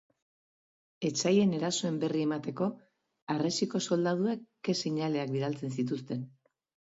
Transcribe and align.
Etsaien 1.09 1.51
erasoen 1.57 1.99
berri 2.03 2.23
emateko, 2.29 2.69
harresiko 3.33 3.81
soldaduek 3.89 4.43
ke 4.69 4.77
seinaleak 4.81 5.31
bidaltzen 5.35 5.77
zituzten. 5.79 6.25